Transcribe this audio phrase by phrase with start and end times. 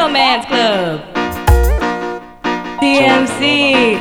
[0.00, 1.02] Turtle Man's Club.
[2.80, 3.98] TMC.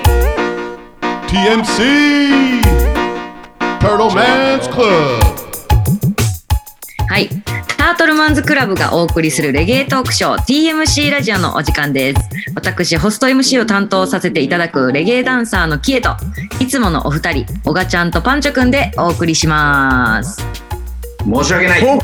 [1.27, 2.61] TMC
[3.81, 5.19] Turtle Man's Club
[7.09, 7.27] はい。
[7.77, 12.21] タートルマンズクラブがお送りするレゲエトークショー TMC ラジオのお時間です。
[12.55, 16.15] 私、ホスト MC を担当させていただくレゲエダンサーのキエと、
[16.61, 20.41] いつものお二人、オガちゃんとパンチョくんでお送りします。
[21.25, 21.99] 申し訳ない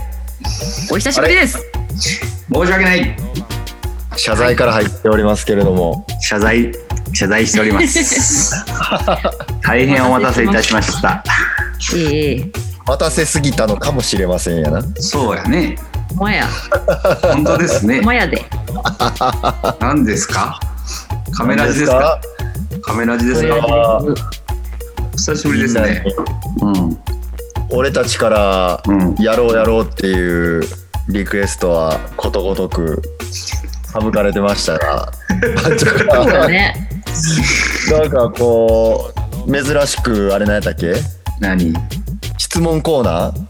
[0.92, 1.58] お久しぶりです。
[2.52, 3.55] 申し訳ない
[4.18, 6.72] 謝罪から入っておりますけれども、謝罪
[7.14, 8.66] 謝罪しております。
[9.62, 11.24] 大変お待たせいたしました。
[11.96, 12.52] ええ。
[12.88, 14.82] 待たせすぎたのかもしれませんやな。
[15.00, 15.78] そうやね。
[16.10, 16.48] ほんまや。
[17.22, 17.98] 本当ですね。
[17.98, 18.46] ほんまやで。
[19.80, 20.60] 何ですか？
[21.36, 22.20] カメラジですか？
[22.84, 23.56] カメラジですか？
[23.56, 24.00] あ
[25.16, 26.04] 久しぶりですね。
[26.62, 26.98] うん。
[27.70, 29.16] 俺たちからうん。
[29.16, 30.64] やろうやろうっていう
[31.10, 33.02] リクエストはことごとく
[34.00, 35.12] 省かれてましたが、
[36.14, 36.90] そうだがね。
[37.92, 39.14] なんかこ
[39.48, 40.96] う、珍しくあれ何やったっけ？
[41.40, 41.74] 何？
[42.38, 43.46] 質問コーナー？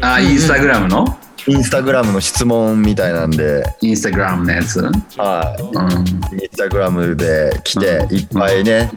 [0.00, 1.06] あインスタグラムの？
[1.46, 4.80] インスタグラムの質問みたいなんで、インスタグラムのやつ？
[5.16, 5.62] はい。
[5.62, 6.40] うん。
[6.40, 8.90] インスタグラムで来ていっぱいね、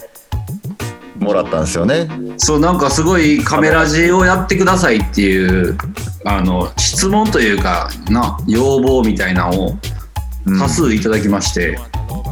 [1.17, 2.09] もらったんですよね。
[2.37, 5.77] そうなんかすごいカメラジをやってくださいっていう
[6.25, 9.79] あの質問というかな要望みたいなのをうん
[10.45, 11.77] 多数いただきまして、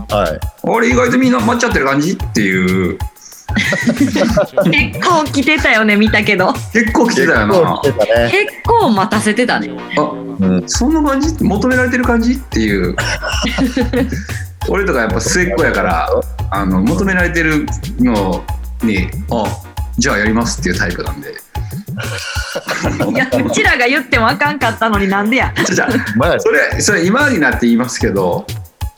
[0.10, 0.40] はい。
[0.68, 2.98] あれ意外とみんな待っちゃってる感じっていう
[4.70, 6.54] 結構来てたよね、見たけど。
[6.74, 8.30] 結構来てたよな結構ね。
[8.32, 9.70] 結構待たせてたね。
[9.98, 10.64] あうん。
[10.68, 11.36] そんな感じ？
[11.44, 12.34] 求められてる感じ？
[12.34, 12.96] っていう
[14.70, 16.10] 俺とかやっぱ末っ子やから
[16.52, 17.66] あの求められてる
[18.00, 18.44] の
[18.84, 19.46] にあ
[19.98, 21.34] じゃあやりますっていうタイプなんで
[23.12, 25.54] いや、うちらが言ってもあかんかったのになんでや。
[26.40, 28.46] それそれ今になって言いますけど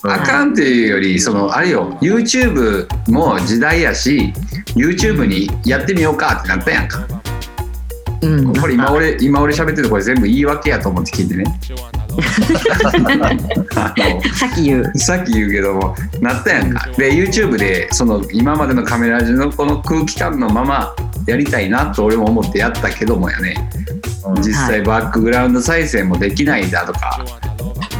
[0.04, 4.34] あかんっていうよりそのあれよ YouTube も時代やし
[4.76, 7.08] YouTube にやってみようかってなったやんか
[8.22, 8.54] うん。
[8.56, 11.44] これ今俺今俺喋ってるこれ全部言い訳やと思って聞いてね
[14.36, 14.92] さっき言う。
[14.98, 16.88] さっき言うけどもなったやんか。
[16.98, 20.96] で YouTube でその今までのカメラのこの空気感のまま
[21.28, 23.70] やりたいなと俺も思ってやったけどもやね。
[24.26, 24.42] うん。
[24.42, 27.24] 実際バックグラウンド再生もできないんだとか、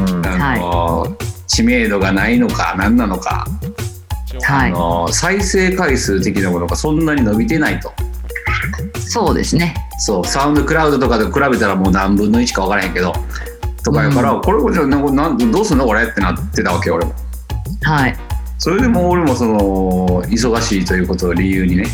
[0.08, 0.26] うん。
[0.26, 1.16] あの
[1.48, 3.46] 知名度がないのか何なのか、
[4.48, 4.72] あはい。
[4.72, 7.92] の再生回数的なものがそんなに伸びてないと。
[9.00, 9.76] そうですね。
[10.00, 13.14] そうサウンドクラウドとかで比べたらもう何分の1か分からへんけど
[13.84, 17.14] とかやから、これこれじゃなんなんどうすんのこれってなってたわけよ俺も。
[17.84, 18.16] はい。
[18.62, 21.86] それでも俺もその忙しいということを理由にね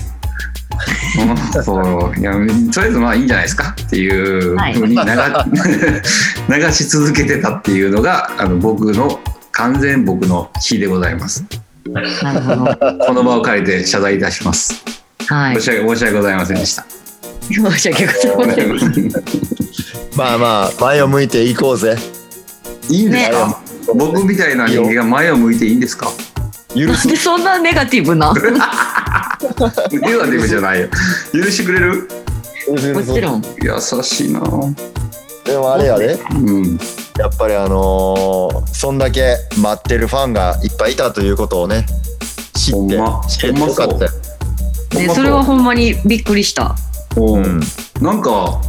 [1.55, 1.79] うん そ
[2.13, 5.01] ういやとりあえずまあいいんじゃないですかっていうはいふうに流,、
[6.53, 9.17] 流し続けてたっていうのがあの僕の
[9.53, 11.45] 完全僕の非でございます
[11.89, 12.77] なるほど。
[13.05, 14.83] この場を借りて謝罪いたします
[15.27, 15.55] はい。
[15.55, 16.85] 申し訳申し訳ございませんでした
[17.49, 19.11] 申し訳ございません。
[20.17, 21.95] まあまあ、前を向いていこうぜ。
[22.89, 23.61] いいんですか、
[23.93, 26.07] 僕みたいな人間が前を向いていいんですか？
[26.73, 27.05] 許す。
[27.07, 28.33] なんでそんなネガティブな？
[28.33, 28.55] もネガ
[29.91, 30.89] ティブじゃないよ。
[31.31, 32.07] 許してくれる？
[33.05, 33.43] ちろん。
[33.61, 34.41] 優しいな。
[35.45, 36.79] でもあれやで、うん。
[37.19, 41.85] やっぱりあのーそんだけ待ってるファンがいっぱいいたということをね、
[42.55, 42.97] 知って、
[43.29, 44.05] 知れてよかった。
[44.05, 44.11] よ。
[44.93, 46.75] ね、それはほんまにびっくりした。
[47.15, 47.61] うんうん。
[48.01, 48.59] なんか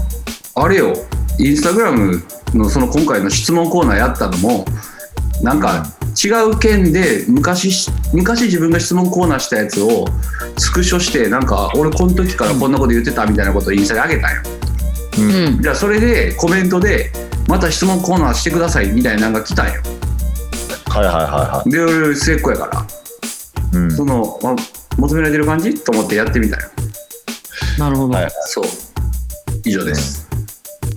[0.54, 0.92] あれよ
[1.38, 2.22] インスタグラム
[2.54, 4.64] のその今回の質問コーナーやったのも
[5.42, 5.86] なんか
[6.22, 10.06] 違う件で昔し昔自分が質問コーナーしたやつを
[10.56, 14.42] スクショしてなんか俺この時からこんなこと言ってたみたいなことをインスタにあげたんよ。
[15.18, 15.62] うん。
[15.62, 17.12] じゃあそれでコメントで
[17.46, 19.74] また質問コーナーしてくださいみたいなのが来たんよ。
[20.88, 22.80] はいはいはいはで俺末っ子やから。
[23.80, 23.84] い。
[23.84, 23.90] うん。
[23.92, 24.56] そのあ
[24.96, 25.72] 求められてる感じ？
[25.74, 26.68] と思ってやってみたよ。
[27.78, 28.14] なるほど。
[28.14, 28.30] はい。
[28.46, 28.64] そう。
[29.64, 30.27] 以上です、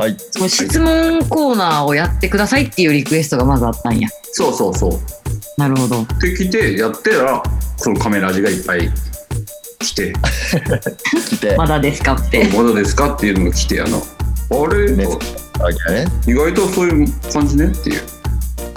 [0.01, 0.17] はい。
[0.31, 4.09] その質問コーナーをやってくださいっていうリクエストがまずあったんや。
[4.31, 4.99] そうそうそう
[5.57, 6.03] なるほど。
[6.19, 7.43] できてやってたら
[7.83, 8.89] このカメラ味がいっぱい
[9.77, 10.13] 来て
[11.29, 12.49] 来て、まだですかっ「て。
[12.51, 15.05] まだですか?」っていうのが来てやなあれ、ね。
[16.27, 18.01] 意外とそういう感じねっていう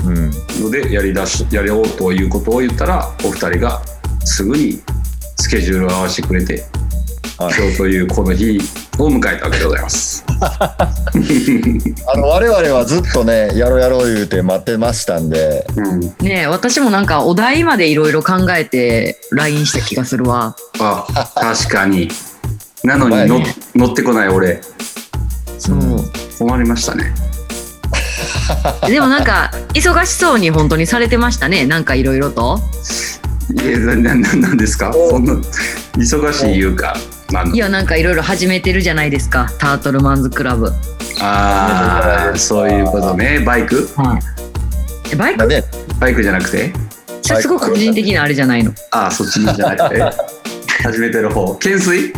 [0.04, 0.30] うん。
[0.62, 3.80] のでやりだしやろうということを言ったらお二人が
[4.26, 4.78] すぐに
[5.36, 6.83] スケジュールを合わせてくれて、はい
[7.38, 8.58] 今日というこの日
[8.98, 10.24] を迎えたわけでございます。
[10.40, 20.54] あの、我々はずっとね、やろうやろう言うて待ってましたんで、うん、ねえ私もなんかお題までいろいろ考えて LINE した気がするわ。
[20.78, 22.08] あ確かに。
[22.84, 24.60] なのにの前に乗ってこない俺。
[25.58, 25.78] そう。
[26.38, 27.12] 困りましたね。
[28.86, 31.66] でもなんか忙しそうに本当にされてましたね。
[31.66, 32.60] なんかいろいろと。
[33.62, 34.92] いやなななですか？
[34.92, 35.34] そんな
[35.96, 36.96] 忙しいいうか
[37.52, 39.50] いやなんかいろいろ始めてるじゃないですか。
[39.58, 40.70] タートルマンズクラブ。
[41.20, 43.40] あーそういうことね。
[43.40, 43.88] バイク？
[45.12, 45.38] えバイク？
[45.38, 45.64] だね。
[45.98, 46.72] バイクじゃなくて？
[47.22, 48.72] それすごく個人的なあれじゃないの？
[48.92, 50.02] ああそっちじゃなくて？
[50.84, 51.54] 初めての方。
[51.54, 52.12] 懸垂？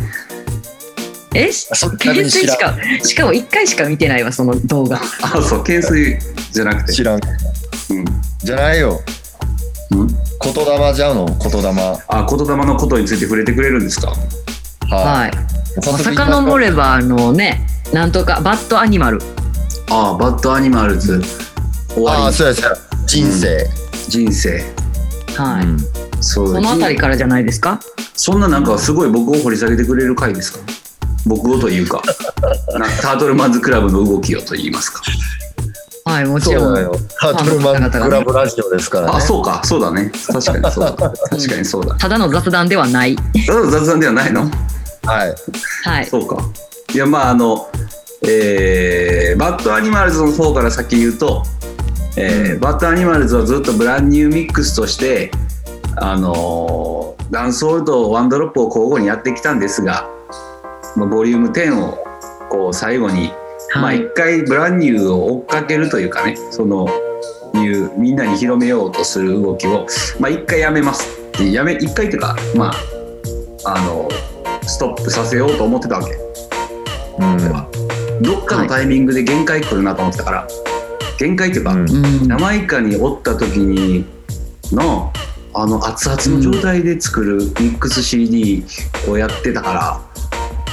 [1.35, 1.51] え？
[1.51, 5.01] 懸垂しかしかも1回しか見てないわその動画。
[5.23, 6.19] あそう懸垂
[6.53, 6.93] じゃなくて。
[6.93, 7.17] 知らん。
[7.17, 8.05] うん。
[8.39, 9.01] じゃないよ。
[9.93, 10.07] うん？
[10.09, 10.17] 言
[10.55, 11.27] 霊じゃうの？
[11.27, 11.69] 言霊。
[11.69, 14.13] はあ言霊のことについて触れてくれるんですか？
[14.91, 15.33] はい。
[16.03, 19.19] 遡ればあのねなんとかバッドアニマル。
[19.91, 21.21] ああバッドアニマルズ。
[21.95, 22.23] 終あわり。
[22.29, 22.77] あそうやそうや。
[23.07, 23.67] 人生、
[24.09, 24.65] 人生。
[25.37, 25.79] はい、うん。
[26.21, 26.49] そう。
[26.49, 27.79] そのあたりからじゃないですか？
[28.15, 30.59] そんななんかすごい僕を掘り下げてくれる回ですか？
[31.27, 32.03] 僕をというか。
[32.79, 35.03] なタートルマンズクラブの動きをと言いますか。
[36.05, 36.75] はいもちろん。
[37.21, 39.13] タートルマンクラブラジオですからね。
[39.17, 39.61] あそうか。
[39.65, 40.11] そうだね。
[40.27, 40.93] 確かにそうだ。
[40.95, 41.95] 確かにそうだ。
[41.99, 43.17] ただの雑談ではない。
[43.47, 44.51] ただの雑談ではないの？
[45.07, 45.35] はい。
[45.85, 46.07] はい。
[46.07, 46.39] そうか。
[46.95, 47.69] いやまああの
[48.23, 51.43] えーバッドアニマルズの方から先言うと、
[52.17, 55.31] えーバッドアニマルズはずっとブランニューミックスとして
[55.97, 60.09] あのーダンスホールとワンドロップを交互にやってきたんですが
[60.97, 61.99] まあボリューム10を
[62.49, 63.33] こう最後に、
[63.75, 66.89] まあはい一回ブランニューを追っかけるというかねその
[67.55, 69.87] いうみんなに広めようとする動きを
[70.21, 71.09] まあ一回やめます。
[71.29, 72.71] ってやめ一回っていうかま
[73.65, 74.09] ああの
[74.67, 76.15] ストップさせようと思ってたわけ。
[77.19, 78.23] うん。
[78.23, 80.49] どっかのタイミングで限界来るなと思ってたから。
[81.19, 81.81] 限界っていうか、うん。
[81.81, 81.89] うん。
[81.89, 84.05] ジャマイカにおった時に
[84.73, 85.13] の
[85.55, 88.65] あの熱々の状態で作るミックス CD
[89.09, 90.01] をやってたから、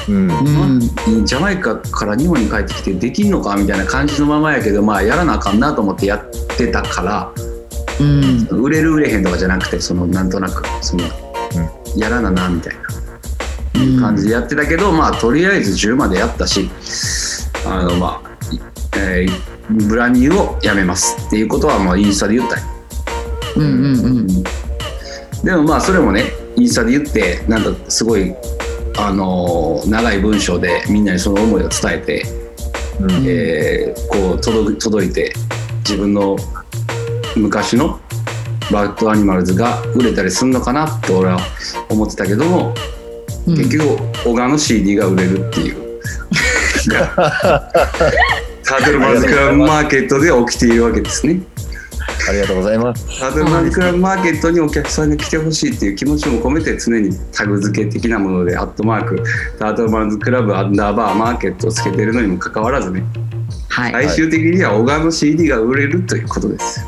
[0.10, 0.30] うん。
[0.30, 1.26] うん。
[1.26, 7.32] ジャマイカから日本に帰ってきてできんのかみたいな感じのままやけどまあやらなあかんなと思ってやってたから
[8.00, 8.48] うん。
[8.50, 11.04] 売れる売れへんとかじゃなくてそのなんとなくその、
[11.96, 12.83] やらななみたいな
[14.00, 16.70] 感じでやってたけど、まあとりあえず10までやったし
[17.66, 18.32] あのまあ、
[18.98, 22.62] えーブラニューをやめますっていうことはまあインスタで言ったり
[23.56, 24.28] うんうんうん。
[25.44, 26.26] でもまあそれもね
[26.58, 28.36] インスタで言ってなんかすごい
[28.98, 32.24] あのー長い文章でみんなにその思いを伝えて、
[33.00, 33.12] うん。
[33.26, 35.34] えーこう届く届いて
[35.80, 36.36] 自分の
[37.38, 38.00] 昔の
[38.72, 41.40] バッドアニマルズが売れたりするのかなと俺は
[41.90, 43.03] 思ってたけども、うん
[43.46, 45.84] 結局小川の CD が売れるっていう。
[48.64, 51.42] タートルマンズクラブマーケットで起きているわけですね。
[52.28, 53.20] ありがとうございます。
[53.20, 59.22] タートルマンズクラブマーケットにお客さんが来てほしいっていう気持ちも込めて常にタグ付け的なものでアットマーク
[59.60, 63.04] タートルマンズクラブアンダーバーマーケットをつけてるのにもかかわらずね
[63.70, 63.92] はい。
[63.92, 66.80] 最終的には小川の CD が売れるということです。
[66.80, 66.86] よ。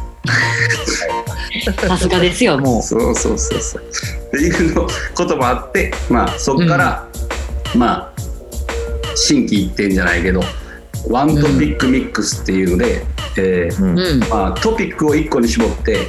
[1.87, 3.83] さすがですよもそうそうそうそう。
[4.27, 7.07] っていうのこともあってまあそこから、
[7.75, 8.15] まあ
[9.15, 10.41] 心機一転じゃないけど
[11.09, 13.05] ワントピックミックスっていうので、
[13.37, 14.19] えーううん。
[14.29, 16.07] まあ、トピックを1個に絞って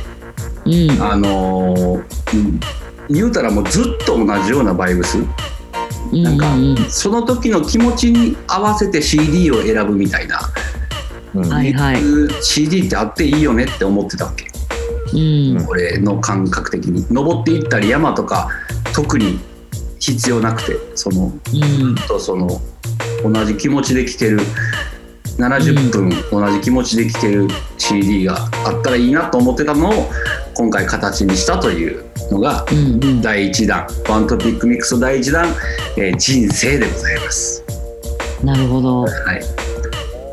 [0.64, 1.02] うん。
[1.02, 2.02] あのー
[2.34, 2.60] うん
[3.08, 5.18] 言うたらもうずっと同じようなバイブス。
[6.12, 10.40] なんかうんその時の気持ちに合わせて CD を選ぶみたいな、
[11.34, 11.72] うんはい。
[11.72, 12.02] はい
[12.42, 14.46] CD ってあっていいよねって思ってたわけ
[15.12, 15.66] うん。
[15.68, 17.06] 俺の感覚的に。
[17.10, 18.50] 登っていったり山とか
[18.94, 19.38] 特に
[19.98, 21.94] 必要なくてそのうん。
[21.94, 22.60] とその
[23.22, 24.38] 同じ気持ちで聴ける
[25.38, 30.10] 70分同じ気持ちで聴ける CD があったらいいなと思ってたのを
[30.54, 33.22] 今回形にしたというのがうんうん。
[33.22, 33.86] 第1弾。
[34.08, 35.54] ワントピックミックス第1弾、
[35.96, 37.62] えー人生でございます。
[38.42, 39.02] なるほど。
[39.02, 39.66] はい。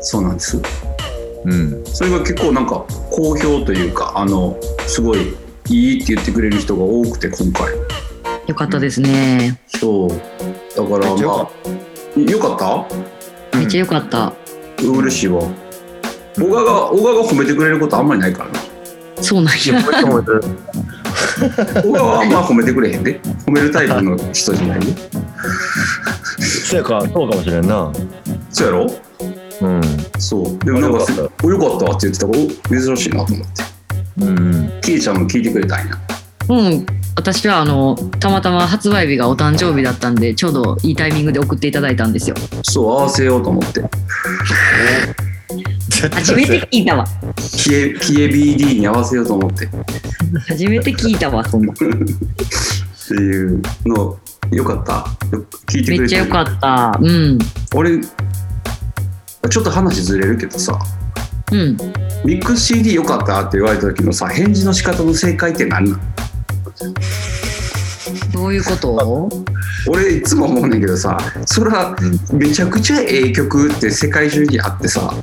[0.00, 0.60] そうなんです
[1.44, 1.84] うん。
[1.86, 5.34] それが結構なんか好評というかあのすごい
[5.68, 7.72] いいって言ってくれる人が多くて今回。
[8.46, 9.58] よかったですね。
[9.68, 10.08] そう。
[10.08, 11.48] だからまあよ
[12.38, 12.86] かった？
[13.58, 14.32] めっちゃよかった。
[14.82, 15.42] 嬉しいわ。
[16.36, 18.60] 小川が小川が褒めてくれることあんまりないからな。
[19.22, 19.82] そうなんや。
[21.82, 23.20] 小川はあんま褒めてくれへんで。
[23.46, 24.94] 褒めるタイプの人じゃないよ
[26.66, 27.92] そうやかそうかもしれんな。
[28.50, 28.86] そうやろ？
[29.64, 29.82] うん。
[30.20, 30.58] そう。
[30.64, 33.62] でもなんかよかっおよかったって言ってたからお珍しいなと思って。
[34.20, 34.80] うん。
[34.82, 35.94] キイちゃんも聞いてくれたんや。
[36.48, 36.86] うん。
[37.16, 42.36] 私はあのたまたま発売日がお誕生日だったんでちょうどいいタイミングで送っていただいたんですよ。
[42.62, 43.82] そう合わせようと思って。
[46.12, 47.06] 初めて聞いたわ。
[47.56, 49.66] キエキエ BD に合わせようと思って。
[49.66, 49.68] っ
[50.48, 51.44] 初めて聞いたわ。
[51.44, 51.84] そんなて
[53.14, 54.18] いうの
[54.50, 55.06] よかった。
[55.66, 56.98] 聞いてくれてめっちゃよかった。
[57.00, 57.38] うん。
[57.74, 58.00] 俺
[59.48, 60.78] ちょっと話ずれるけどさ
[61.52, 61.76] うん。
[62.24, 66.02] ミックス CD よかったって言われた時のさ返事の仕方の正解って何なの？
[68.32, 69.28] どういうこと？
[69.88, 71.94] 俺いつも思うねんけどさそれは
[72.32, 75.14] めちゃくちゃええ曲って世界中にあってさ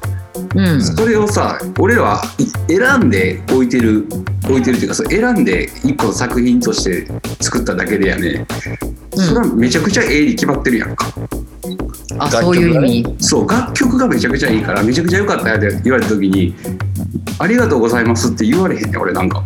[0.56, 0.82] うん。
[0.84, 2.46] それをさ俺らはい
[2.78, 4.06] 選んで置いてる
[4.46, 7.08] 置いてるっていうかさ選んで一個の作品として
[7.40, 8.46] 作っただけでやね。
[9.16, 11.06] それはめちゃくちゃええに決まってるやんか、
[12.20, 13.16] あ、そういう意味。
[13.20, 16.56] そう楽曲がめちゃくちゃいいからめちゃくちゃ良かったよって言われた時に
[17.40, 19.44] 「ありがとうございます」って言われへんねん俺なんか。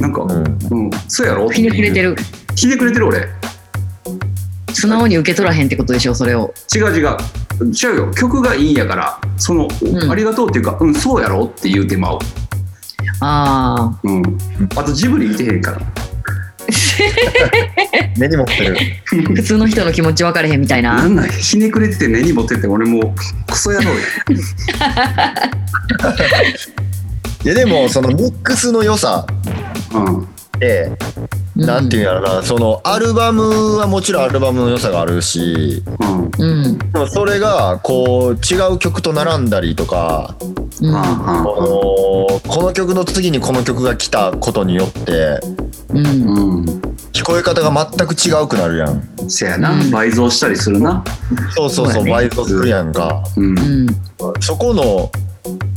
[0.00, 0.30] なんか、うん。
[0.70, 2.16] うん、そうやろひねくれてる。
[2.56, 3.28] ひねくれてる俺。
[4.72, 6.54] 素直に受け取らへんってことでしょ、それを。
[6.74, 7.16] 違う違う。
[7.60, 8.10] 違うよ。
[8.12, 10.10] 曲がいいんやからその、ん。
[10.10, 12.18] ありがとうっていうかうんそうやろって言うてまう。
[13.20, 14.22] あうん。
[14.76, 15.80] あとジブリ見てへんから
[18.16, 18.76] 根に持ってる。
[18.76, 21.06] あ、 普通の人の気持ち分かれへんみたいなな。
[21.06, 23.12] んなんひねくれてて根に持ってって俺もう
[23.46, 23.94] クソ野郎や
[27.44, 29.26] いやでもそのミックスの良さ
[29.94, 30.26] うんっ
[30.60, 30.92] て、
[31.56, 36.78] なんていうんやろなそのアルバムはもちろんアルバムの良さがあるしうんうん。
[36.78, 40.36] でもそれがこう違う曲と並んだりとか
[40.82, 40.94] うん。
[40.94, 45.40] あこのこの曲の次にこの曲が来たことによって
[45.88, 46.06] うん。
[46.06, 46.89] うん
[47.20, 49.02] 聞こえ方が全く違うくなるやん。
[49.28, 51.04] せやな、うん倍増したりするな。
[51.54, 52.10] そうそうそうそうやね。
[52.12, 53.22] 倍増するやんか。
[53.36, 53.58] うん。
[53.58, 53.86] うん。
[54.40, 55.10] そこの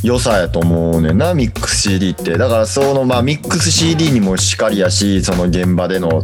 [0.03, 2.37] 良さやと思うねんなミックス CD って。
[2.37, 6.23] だからそのまあミックス CD にもしかりやしその現場での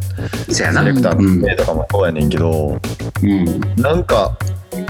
[0.50, 0.84] せやな。
[0.84, 2.80] セレクターうんのプレイとかもそうやねんけど、
[3.22, 3.62] うん。
[3.76, 4.38] なんか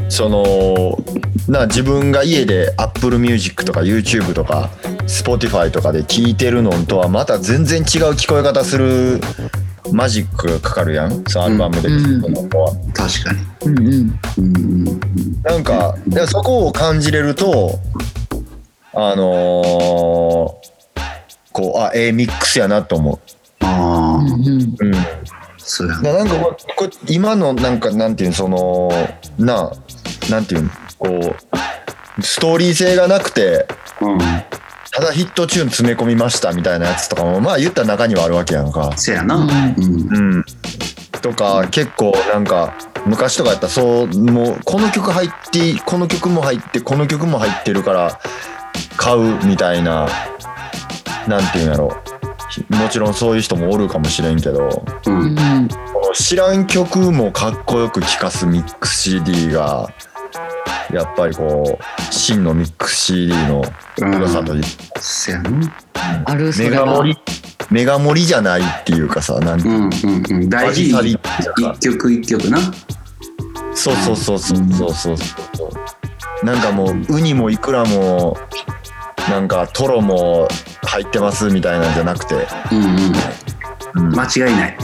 [0.10, 0.98] その
[1.48, 4.70] な自分が家で Apple Music とか YouTube とか
[5.08, 9.20] Spotify とかで聴いてるのとはまた全然違う聞こえ方する
[9.92, 11.24] マジックがかかるやん？
[11.26, 11.90] そのアルバムで。
[11.90, 13.40] 聴くのは、確かに。
[13.66, 14.20] うん。
[14.38, 14.86] うん。
[15.44, 17.80] なんかでそこを感じれると
[18.94, 20.70] あのー
[21.52, 23.20] こうあええミックスやなと思
[23.62, 24.42] ああうん。
[24.42, 24.76] う。
[24.80, 24.94] うん。
[25.58, 28.90] そうやななんかこうこう今のなんかなんていうのその
[29.38, 29.72] な
[30.30, 31.36] なんていうのこ
[32.18, 33.68] うストーリー性がなくて
[34.02, 34.20] うん
[34.92, 38.92] ただヒットチューン詰め込みましたみたいなやつとかもまあ言ったら中にはあるわけやんか。
[38.98, 40.46] せやなううんうん、
[41.22, 48.20] とか結構なんか昔とかやったらそうもうこの曲入ってこの曲も入ってこの曲も入ってるから
[48.98, 50.08] 買うみたいな
[51.28, 51.92] なんていうんやろ
[52.70, 55.68] もちろんそういう人もおるかもしれんけどううんん。
[55.94, 59.88] この知らん曲もかっこよく聴かすミックス CD が
[60.92, 63.64] やっぱりこう真のミックス CD の
[63.98, 64.64] 良さという。
[65.00, 65.52] せやな。
[66.26, 66.70] ある、そメ。
[66.70, 67.18] ガ盛り。
[67.70, 69.90] メガ盛りじゃないっていうかさなんてうんうん
[70.30, 70.50] うん。
[70.50, 70.92] 大事。
[70.92, 72.58] に一曲一曲な。
[73.74, 75.70] そうそうそうそうそうそうそ
[76.44, 76.46] う。
[76.46, 78.38] なんかもうウニもイクラも
[79.30, 80.48] なんかトロも
[80.84, 82.88] 入ってますみたいなんじゃなくて、うんう
[84.02, 84.08] ん。
[84.08, 84.16] うん。
[84.20, 84.78] 間違いない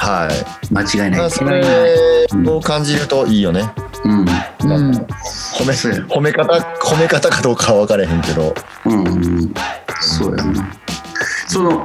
[0.00, 0.72] はい。
[0.72, 1.20] 間違いない。
[1.20, 3.70] まあそれを感じるといいよね。
[4.04, 4.20] うん。
[4.20, 4.26] うん。
[4.92, 5.74] 褒め
[6.08, 8.54] 褒め方褒め方かどうかは分からへんけど。
[8.86, 9.06] うん。
[9.06, 9.54] うん
[10.00, 10.72] そうやな。
[11.46, 11.84] その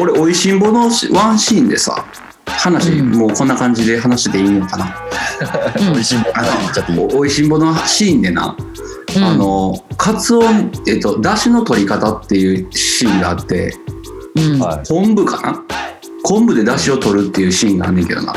[0.00, 2.04] 俺おいしんぼのしワンシーンでさ
[2.46, 3.12] 話、うん。
[3.12, 4.96] もうこんな感じで話していいのかな。
[5.78, 6.98] う ん美味しいもんあ言っちゃっていい。
[6.98, 8.56] のおおいしんぼのシーンでな、
[9.16, 9.24] うん。
[9.24, 10.42] あのカツオ
[10.88, 13.76] えっとだしの取り方っていうシーンがあって
[14.34, 14.58] うん。
[14.58, 14.88] はい。
[14.88, 15.62] 昆布かな
[16.22, 18.34] 昆布でだしを取るっていうシーンがあんねんけどな。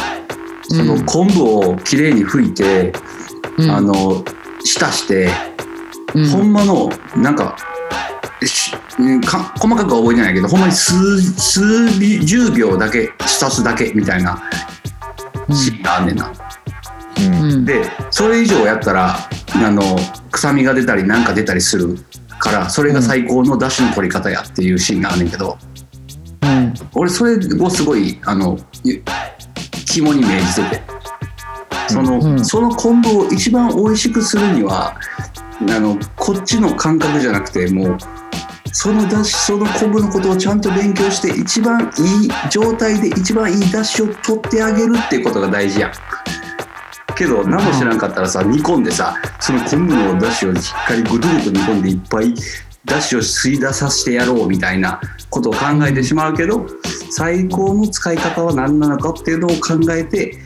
[0.64, 1.06] そのうん。
[1.06, 2.94] 昆布をきれいに拭いて、
[3.58, 3.72] うん。
[3.72, 4.24] あの
[4.64, 5.30] 浸して、
[6.14, 6.30] うん。
[6.30, 7.56] ほんまのなんか
[9.22, 11.90] か細かくは覚えてないけどほんまに数数
[12.26, 14.42] 十秒だけ浸すだけみたいな
[15.52, 16.32] シーンがあんねんな。
[17.18, 17.66] うんうん。
[17.66, 19.16] でそれ以上やったら
[19.56, 19.82] あの
[20.32, 21.98] 臭みが出たりなんか出たりする
[22.40, 25.58] からそれが最高の出汁の取り方やっていうシーンがあんねんけど
[26.46, 26.74] うん。
[26.94, 29.04] 俺それをすごいあのゆ
[29.86, 30.82] 肝に銘じてて
[31.88, 34.96] その,、うんその昆布を一番美味しくするには
[35.70, 37.98] あのこっちの感覚じゃなくてもう
[38.74, 45.92] そのだしその昆布のことをちゃんと勉強して一番いい状態で一番いいだしを取ってあげるっていうことが大事やん。
[47.16, 52.34] けど何も知らんかったらさ煮込んでさその昆布のだしをしっかりぐどぐど煮込んでいっぱい
[52.86, 56.66] だしを吸い出させてやろうみたいなことを考えてしまうけど
[57.12, 60.38] 最高の使い方は何なのかっていうのを考えて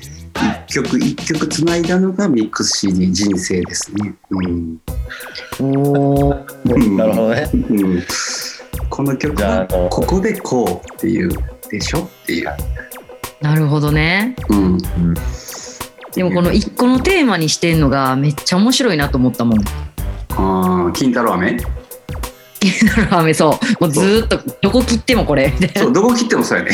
[0.68, 4.14] 一曲一曲つないだのがミックス CD 人生ですね。
[4.30, 4.80] うん
[5.60, 6.34] お
[6.96, 7.58] なるほどねう
[7.98, 8.04] ん、
[8.90, 11.30] この曲はここでこうっていう
[11.70, 12.50] でしょっていう。
[13.42, 14.36] なるほどね。
[14.50, 14.78] うん
[16.14, 19.60] でもこの一個のテーマにしてんのがめっちゃ面白いなと思ったもん。
[20.32, 21.58] ああ金太郎飴？
[22.60, 26.72] 気になる飴そうもうずーっとどこ切ってもこれみたいなそうどこ切ってもそうやね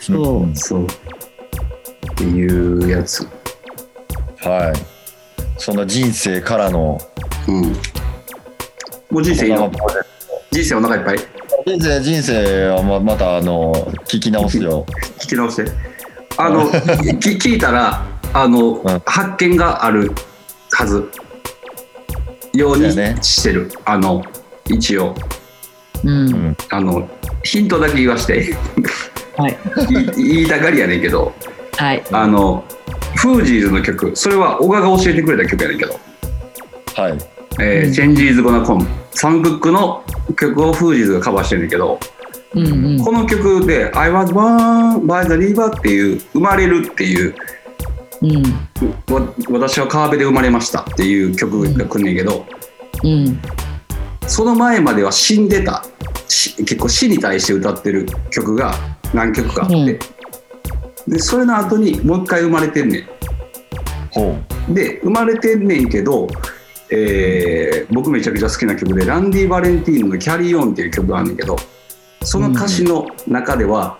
[0.00, 0.88] そうそうっ
[2.16, 3.26] ていうやつ
[4.40, 4.92] はい。
[5.58, 6.98] その人生からの
[7.46, 7.62] うん
[9.10, 9.70] もう人生いいの
[10.50, 11.18] 人生お腹いっぱい
[11.66, 13.72] 人生人生はままたあの
[14.08, 14.84] 聞き直すよ。
[15.18, 15.70] 聞き直して
[16.36, 16.68] あの
[17.20, 20.10] き聞いたらあの、うん発見がある
[20.72, 21.08] はず
[22.54, 24.22] ようにねしてる、あの
[24.68, 25.14] 一応。
[26.04, 26.10] うん。
[26.10, 26.56] うん。
[26.70, 27.08] あの
[27.42, 28.54] ヒントだけ言わして。
[29.36, 29.58] はい。
[29.90, 31.32] 言 い言いたがりやねんけど。
[31.76, 32.02] はい。
[32.12, 32.64] あの
[33.16, 34.12] フージーズの曲。
[34.14, 36.00] それは小川が教えてくれた曲やねんけど。
[36.96, 37.18] はい。
[37.60, 37.92] 「えーうん。
[37.92, 40.02] チェンジーズ・ゴナ・コン」サンブックの
[40.38, 41.98] 曲をフージーズがカバーしてるんだけど。
[42.54, 42.98] うんうん。
[42.98, 47.34] この曲で「I was born by the river」っていう「生まれる」っていう
[48.22, 48.42] うん。
[49.14, 52.44] わ私は川辺で生まれましたっていう曲が来んねんけど、
[53.02, 53.40] うん
[54.26, 55.84] その前までは死んでた
[56.28, 58.74] し結構死に対して歌ってる曲が
[59.12, 59.80] 何曲かあって、う
[61.10, 61.12] ん。
[61.12, 63.08] でそれの後にもう一回生まれてんね
[64.10, 66.28] ほんで生まれてんねんけど、
[66.90, 71.56] えー僕めちゃくちゃ好きな曲でランディ・バレンティーノの「キャリーオン」っていう曲があるんだけど
[72.22, 73.98] その歌詞の中では、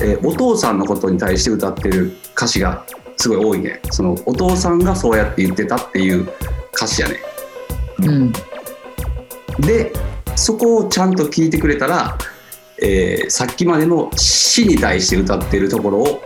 [0.00, 2.84] えーお父さんのことに対して歌ってる歌詞が
[3.16, 6.28] すごい多いねそのお父さんがそうやって言ってたっていう
[6.74, 7.16] 歌詞やね
[8.00, 8.32] うん
[9.60, 9.92] で
[10.36, 12.16] そこをちゃんと聞いてくれたら、
[12.80, 16.22] えーさっきまでの死に対して歌ってるところを、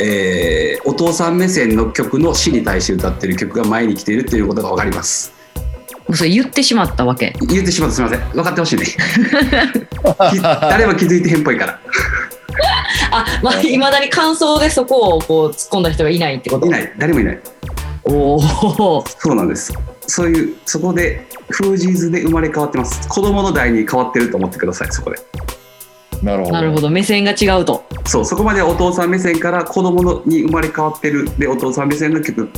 [0.00, 5.32] えーお父さん目線の曲の死に対して歌ってる曲が前に来ているっていうことが分かります。
[6.14, 7.34] それ言ってしまったわけ。
[7.40, 8.28] 言ってしまってすみません。
[8.30, 8.84] 分かってほしいね。
[10.30, 11.80] き誰も気づいてへんっぽいから。
[13.10, 16.66] あまあいまだに感想でそこをこう突っ込んだ人がいないってこと？
[16.66, 16.92] いない。
[16.98, 17.40] 誰もいない。
[18.04, 19.72] おおそうなんです
[20.06, 23.08] そういうそこでフージーズで生まれ変わってます。
[23.08, 25.16] 子供の代に変わってると思ってくださいそこで。
[26.22, 26.24] う。
[26.24, 26.52] なるほど。
[26.52, 26.90] なるほど。
[26.90, 27.84] 目線が違うと。
[28.04, 31.28] そうそこまではお父さん目線から子供のに生まれ変わってる。
[31.38, 32.48] でお父さん目線の曲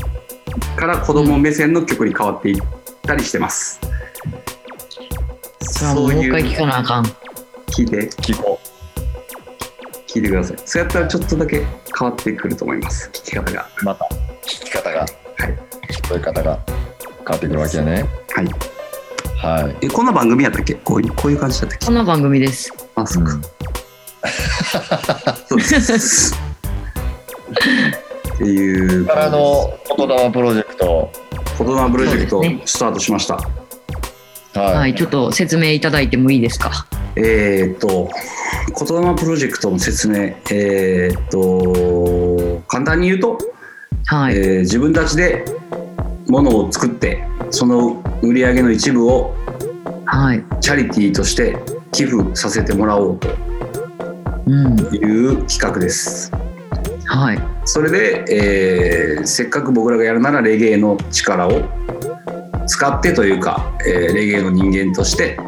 [0.77, 2.62] から子供目線の曲に変わっていっ
[3.03, 3.81] たりしてます、
[5.61, 7.05] それはもうもう一回聞かなあかん。
[7.66, 8.61] 聞いて聞こ
[10.07, 10.57] 聞いてください。
[10.64, 11.66] そうやったらちょっとだけ
[11.99, 13.11] 変わってくると思います。
[13.12, 13.68] 聞き方が。
[13.83, 13.85] う。
[13.85, 14.09] また。
[14.42, 15.01] 聞き方が。
[15.01, 15.09] はい。
[15.90, 16.59] 聞こえ方が
[17.29, 18.07] 変わってくるわけやね。
[18.31, 18.47] はい。
[19.37, 19.77] はい。
[19.83, 20.75] えこんな番組やったっけ？
[20.75, 21.87] こういうこういう感じだったっけ？
[21.87, 22.73] この番組です。
[22.95, 23.43] あそうか、うん。
[25.47, 25.64] そうで
[25.99, 26.35] す。
[28.35, 31.11] っていうからの言霊プロジェクト。
[31.59, 33.43] 言霊プロジェクトスタートしました、は
[34.55, 34.75] い。
[34.75, 36.87] はいちょっと説明いただいてもいいですか？
[37.17, 38.09] えーっと
[38.87, 40.35] 言霊プロジェクトの説明。
[40.51, 43.38] えーっと簡単に言うと
[44.07, 45.45] はい、えー自分たちで
[46.29, 49.35] 物を作ってその売り上げの一部を
[50.05, 50.43] はい。
[50.61, 51.59] チャリティーとして
[51.93, 53.29] 寄付させてもらおうと
[54.47, 54.79] うん。
[54.95, 54.97] い
[55.37, 56.33] う企画です。
[57.05, 57.38] はい。
[57.67, 61.62] それで、えーせっかく僕らがやるならレゲエの力を
[62.67, 65.38] 使ってというか、えーレゲエの人間として、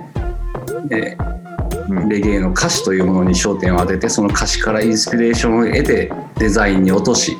[0.91, 7.37] えーレゲエの歌詞というものに焦点を当ててその歌詞からインスピレーションを得てデザインに落とし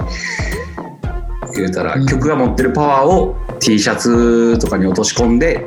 [1.61, 2.07] 言うたら、うん。
[2.07, 5.67] 曲が持ってるパワーを T シャツとかに落とし込んで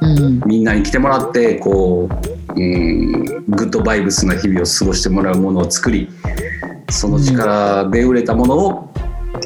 [0.00, 0.40] うん。
[0.46, 6.08] みんなに来てもらってこう、うん、グッドバイブスな日々を過ごしてもらうものを作り
[6.90, 8.90] その力で売れたものを、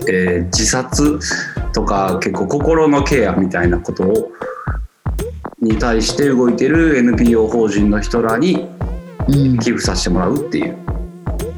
[0.08, 1.18] えー自殺
[1.72, 4.32] とか結構心のケアみたいなことを
[5.60, 8.68] に対して動いてる NPO 法人の人らに
[9.28, 9.58] うん。
[9.58, 10.76] 寄付させてもらうっていう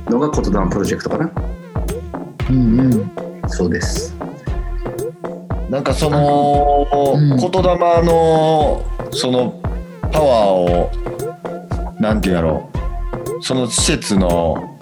[0.09, 1.31] のが言霊プロジェクトかな。
[2.51, 4.15] うんうんそうです。
[5.69, 7.37] なんかその、うん。
[7.37, 9.61] 言霊のその
[10.11, 10.91] パワーを
[12.01, 12.69] なんていうんやろ
[13.41, 14.79] その施設の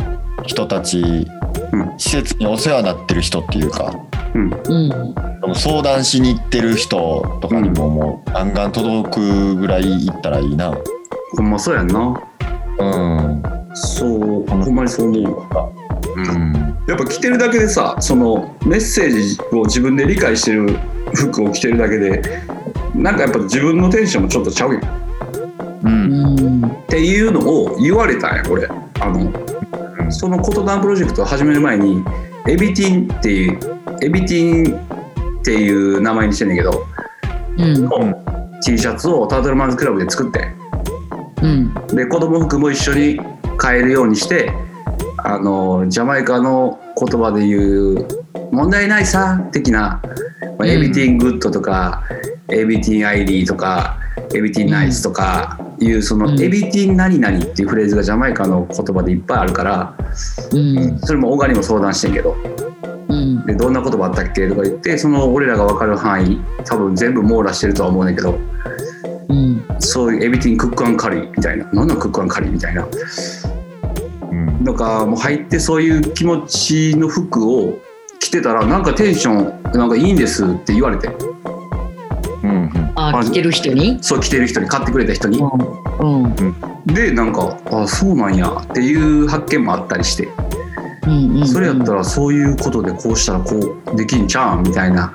[0.47, 1.99] 人たち、うん。
[1.99, 3.93] 施設にお世話になってる人っていうか
[4.35, 4.51] うん。
[4.51, 5.15] うん。
[5.41, 10.73] その相談しに行ってる人とかにももうガンガン届くぐらい行ったらいいな。
[11.37, 12.23] ほんまそうやんな。
[12.79, 13.43] うん。
[13.75, 15.71] そうほんまにそう思うわ。
[16.17, 16.78] うん。
[16.89, 20.69] やっぱ着てるだけでさそのメッセージを自分で理解してる
[21.15, 22.23] 服を着てるだけで
[22.95, 24.83] なんかやっぱ自分のテンションもちょっとちゃうやん。
[24.83, 24.87] っ
[25.85, 25.87] う。
[25.87, 26.65] うん。
[26.65, 28.67] んていうのを言われたんや俺。
[28.67, 32.03] あのその言霊プロジェクトを始める前に
[32.49, 33.59] エビティンっていう
[34.03, 36.87] エビティンっていう名前にしてんねんけど
[37.59, 40.49] うん、T シャツをタートルマンズクラブで作って。
[41.43, 43.21] うん、で子供服も一緒に
[43.57, 44.53] 買えるようにして
[45.19, 48.07] あのジャマイカの言葉で言う
[48.53, 50.01] 「問題ないさ」的な
[50.59, 52.03] 「ま everything good」とか
[52.49, 53.99] 「everything irie」とか
[54.35, 56.41] everything nice とかいうそのうん。
[56.41, 59.95] everything 何々っていうフレーズがジャマイカの言葉でいっぱいあるから
[60.53, 60.99] うん。
[61.01, 62.37] それも小川にも相談してんけど
[63.09, 63.47] うん。
[63.47, 68.39] でどんな言葉あったっけとか言ってその俺らが分かる範囲多分全部網羅してるとは思うねんだけど
[69.29, 69.63] うん。
[69.79, 72.87] そういう everything cook and curry みたいな何の cook and curry みたいな
[74.31, 74.65] うん。
[74.65, 77.79] とかもう入ってそういう気持ちの服を
[78.21, 81.09] 着てたらなんかテンションなんかいいんですって言われて。
[82.43, 82.93] うんうん。
[82.95, 83.99] あ来てる人に？
[84.03, 85.39] そう着てる人に買ってくれた人に。
[85.39, 86.35] うんうん。
[86.87, 90.29] でなんかあそうなんやっていう発見もあったりして。
[91.07, 95.15] うんうんそれやったらそういうことでこうしたらこうできんちゃうんみたいな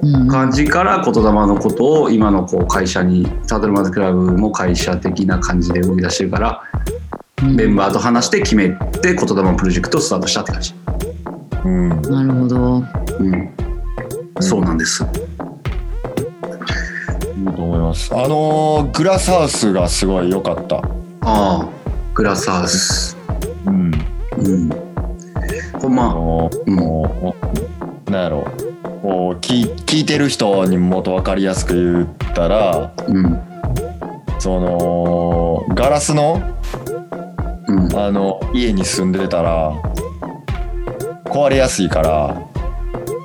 [0.00, 7.01] うん感じから言霊のことを今のこう会社にタートルマズクラブも会社的な感じで動き出してるからうん
[7.42, 9.26] メンバーと話して決めて言霊
[9.56, 10.74] プロジェクトをスタートしたって感じ。
[11.64, 11.88] うん。
[12.02, 12.56] なるほど。
[12.76, 12.82] う
[13.36, 13.54] ん、
[14.40, 15.04] そうなんです。
[17.36, 18.14] いいと思います。
[18.14, 20.76] あのーグラスハウスがすごい良かった。
[20.76, 20.82] あ
[21.22, 21.68] あ、
[22.14, 23.16] グラスハウス。
[23.66, 23.92] うん。
[24.38, 24.70] うん。
[25.80, 26.74] ほんあま、のーうん。
[26.76, 27.34] も
[28.06, 28.46] うなんやろ。
[29.02, 33.40] こう聞い聞いてる人にもっと分かりやすく言ったらうん、
[34.38, 36.40] そのガラスの
[37.72, 39.72] うん、あの家に住んでたら
[41.24, 42.52] 壊れやすいから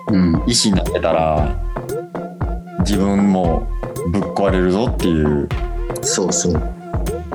[0.10, 1.60] うん、石になってたら
[2.80, 3.68] 自分も
[4.12, 5.50] ぶっ壊れるぞっていう
[6.02, 6.54] そうそう。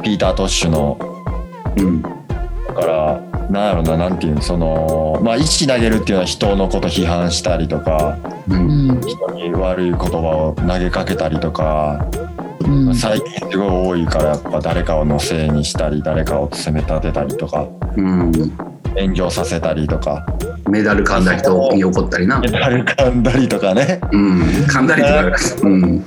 [0.03, 0.98] ピーター・トッシュの
[1.77, 2.09] うん、だ
[2.75, 3.20] から
[3.51, 8.88] なんやろななんていうのそのまあ石投げるっていうのは人のこと批判したりとかう、うん。
[8.92, 12.32] ん人に悪い言葉を投げかけたりとかうん
[13.03, 18.33] 最近すごい多いからやっぱ誰かをのせいにしたり誰かを責め立てたりとかうん。
[18.97, 20.25] 炎上させたりとか。
[20.71, 22.38] メダル噛んだ人に怒ったりな。
[22.38, 22.49] メ。
[22.49, 24.01] ダル噛んだりとかね。
[24.12, 25.25] うん、噛んだりとか、
[25.65, 26.05] うん、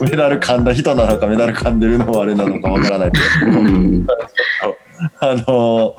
[0.00, 3.60] メダル噛んだ人なのかメダル噛んでるのはあれなのかわからないけど。
[3.60, 4.06] うん、
[5.20, 5.94] あの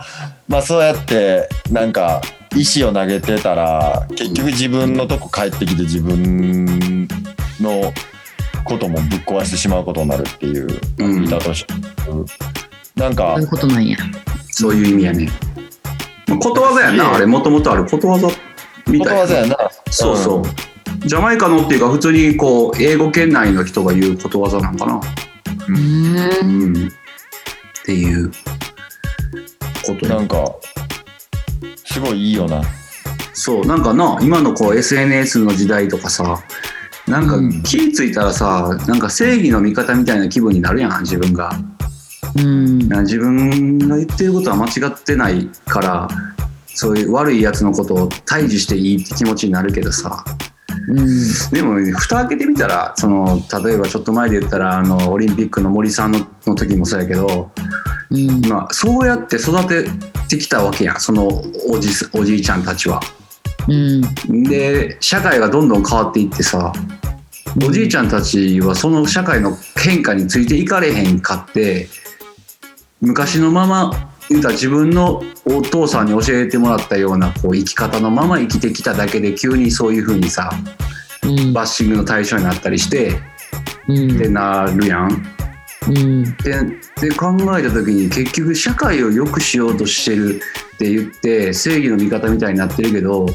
[0.48, 2.20] まあそうやってなんか
[2.56, 7.08] 石を投げてたら結局自分のとこ帰ってきて自分
[7.62, 7.94] の
[8.66, 11.22] こともぶっ壊してしまうことになるっていううん。
[11.22, 11.66] 見たとし
[12.96, 13.98] なんかそういうことなんや。
[14.52, 15.30] そういう意味やね。
[16.28, 17.86] まあことわざやんな、あれ、もともとある。
[17.86, 18.28] ことわざ
[18.88, 19.00] みたいな。
[19.00, 19.58] ことわざやな。
[19.92, 20.44] そうそう。
[21.08, 25.02] ジャマイカのっていうか、普通にこう、英語圏内の人が言うことわざなんかな。
[25.68, 26.18] うん。
[26.18, 26.88] うん。
[26.88, 26.92] っ
[27.86, 28.32] ていう
[29.86, 30.56] ことやなんか
[31.86, 32.62] すごいいいよな。
[33.34, 36.44] そう、なんかな、今のこう SNS の時代とかさ、
[37.08, 37.64] なんかうん。
[37.64, 41.52] 気ぃついたらさ、なんか正義の味方みたいな気分になるやん、自分が。
[42.36, 42.88] うん。
[42.90, 46.08] な自分が言ってることは間違ってないから、
[46.68, 50.26] そういう悪いやつのことを退治していいって気持ちになるけどさ、
[50.90, 51.52] うん。
[51.52, 57.52] でも蓋開けてみたらその例えばちょっと前で言ったらあのオリンピックの森さんのの時もそうやけど、
[58.12, 58.42] うん。
[58.48, 59.90] まあ、そうやって育て
[60.28, 61.28] てきたわけやんその
[61.70, 63.00] おじおじいちゃんたちは。
[63.68, 63.74] う
[64.32, 64.44] ん。
[64.44, 66.74] で社会がどんどん変わっていってさ
[67.66, 71.88] おじいちゃんたちはその社会の変化についていかれへんかって
[73.02, 80.52] 昔のまま言うたら自分のお父さんに教えてもらったようなこう生き方のまま生きてきただけで急にそういう風にさ
[81.24, 81.54] うん。
[81.54, 83.20] バッシングの対象になったりして
[83.88, 84.16] うん。
[84.16, 85.10] ってなるやん。
[85.88, 86.24] うん。
[86.38, 86.64] で
[87.00, 90.42] で考えた時に結局社会を良くしようとしてる
[90.76, 93.26] って言って正義の味方みたいになってるけど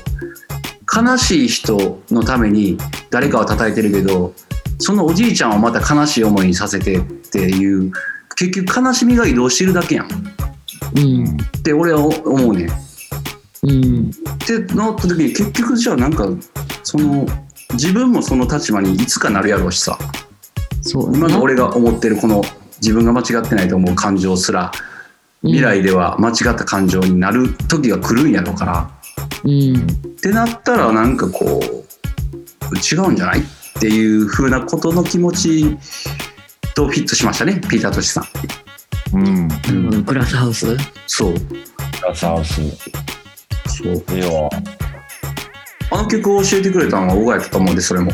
[0.95, 2.77] 悲しい人のために
[3.11, 4.35] 誰かを叩いてるけど
[4.79, 7.93] そのおじいちゃんをまた悲しい思いにさせてっていう
[8.37, 10.07] 結局悲しみが移動してるだけやん。
[10.07, 10.09] っ
[10.97, 11.37] うん。
[11.63, 12.71] て俺は思うねん。
[12.71, 12.73] っ
[13.65, 14.11] うん。
[14.39, 16.27] てなった時に結局じゃあなんか
[16.83, 17.27] その
[17.73, 19.99] 自分もその立場にいつかなるやろうしさ。
[20.83, 22.43] そう今の俺が思ってるこの
[22.81, 24.73] 自分が間違ってないと思う感情すら
[25.43, 28.91] 未来では間違った感情になる時が来るんやろから。
[29.45, 33.43] うんってなったらなんかこう違うんじゃないっ
[33.81, 35.79] ていう風なことの気持ち
[36.75, 38.25] とフィットしましたねピーター・トシさん。
[39.17, 39.49] うん。
[39.49, 40.77] なるほどグラスハウス？
[41.07, 41.33] そう。
[41.33, 41.39] グ
[42.07, 42.61] ラスハウス。
[43.67, 44.05] そう。
[45.93, 48.13] あの曲を教えてくれたのは小川やったと思うんでそれも。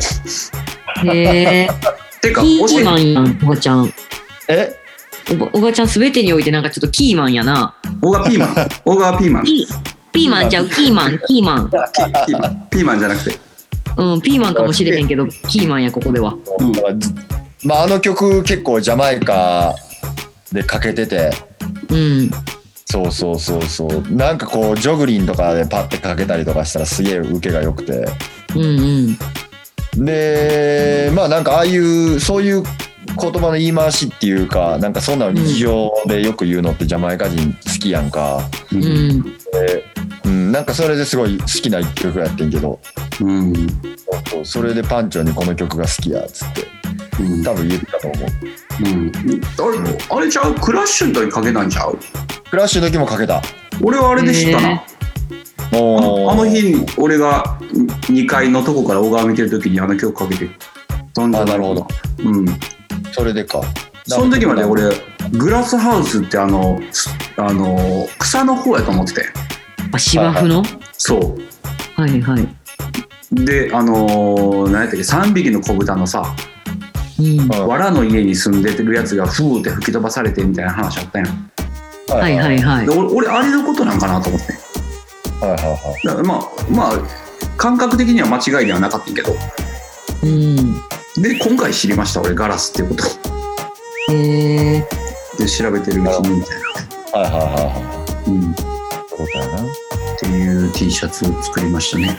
[1.04, 1.10] へ
[1.66, 1.68] え
[2.22, 3.92] てか教えマンやんおばちゃん。
[4.48, 4.74] え？
[5.52, 7.74] おばちゃんすべてにおいてなんかちょっとキーマンやな。
[8.00, 8.54] 小川ピーマン。
[8.84, 9.44] 小川ピーマン。
[9.44, 9.66] ピ
[10.12, 10.68] ピーマンちゃう？
[10.68, 11.18] キーマン。
[11.26, 11.70] キーマン。
[11.70, 12.68] ピーマン。
[12.70, 13.38] ピーマンじゃなくて。
[13.96, 16.34] うんピーマンかもしれへんけどキーマンやここでは。
[16.58, 16.72] うん。
[16.72, 17.10] だからじ
[17.64, 19.74] まああの曲結構ジャマイカ
[20.52, 21.32] でかけてて。
[21.90, 22.30] うん。
[22.84, 24.14] そうそうそうそう。
[24.14, 28.06] なんかこうジョグリンとかでパッてかけたりとかしたらすげえ受けが良くて。
[28.54, 28.62] うん
[29.96, 30.04] うん。
[30.04, 32.62] でまあなんかああいうそういう
[33.20, 39.22] 言葉の言い回しっていうかなんかそんなの日常でよく言うのってジャマイカ人好きやんか、うん。
[39.22, 39.84] で
[40.24, 42.80] うん、なんかそれですごい好きな一曲やってんけど。
[43.20, 43.52] うん。
[44.44, 46.66] それでパンチョにこの曲が好きやっつって。
[47.20, 47.42] うん。
[47.42, 48.28] 多分言ったと思う。
[48.84, 49.12] うん。
[49.14, 50.54] あれあれちゃう？
[50.54, 51.98] クラッシュの時かけたんちゃう？
[52.50, 53.40] クラッシュの時もかけた。
[53.82, 54.84] 俺はあれで知ったな、へあ
[55.72, 56.24] おー。
[56.26, 57.58] のあの日に俺が
[58.08, 60.48] 2階のとこから小川見てる時にあの曲かけて。
[61.14, 61.86] たんじなるほど。
[62.18, 62.46] うん
[63.16, 63.62] それでか。
[64.06, 64.82] その時まで俺
[65.32, 69.22] グラスハウスってあのすあの草の方やと思ってて。
[69.90, 70.62] あ、芝生の？
[70.92, 71.38] そ
[71.96, 72.42] はいはい。
[72.42, 76.22] うであのー何やったっけ3匹の子豚のさ
[77.18, 77.40] うん。
[77.40, 81.50] うん藁の家に住んでるやつがフーって吹き飛ばされてみたいな話あったやん。
[82.10, 82.58] はいはい。
[82.60, 82.92] はいで。
[82.94, 84.52] 俺俺あれのことなんかなと思って。
[85.40, 86.22] はいはいはい。
[86.22, 89.34] まあまあ感覚的には間違いではなかったけど。
[90.22, 90.85] うん。
[91.18, 94.12] で今回知りました俺ガラスっていうこと。
[94.12, 94.86] へえ。
[95.38, 96.60] で調べてるうちにみたい
[97.12, 97.70] な、はいはいはいは
[98.26, 98.30] い。
[98.30, 99.58] うん、っそういうことやな
[100.18, 102.18] ていう T シャツを作りましたね。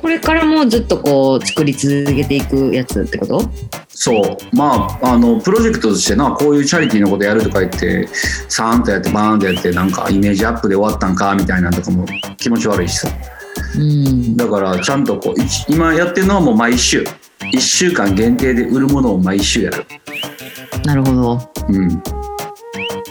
[0.00, 3.50] これからもずっとこう作り続けていくやつってこと？
[3.88, 4.36] そう。
[4.56, 8.08] まああのプロジェクトとしてなこういうチャリティーのことやるとか言って
[8.48, 12.06] サーンとやってバーンとやってなんかイメージアップで終わったんかみたいなのとかも
[12.36, 13.08] 気持ち悪いしさ
[13.76, 14.36] うん。
[14.36, 17.04] だからちゃんとこう一今やってるのはもう毎週
[17.52, 19.86] 1週間限定で売るものを毎週やる
[20.84, 21.50] なるほど。
[21.68, 22.02] うん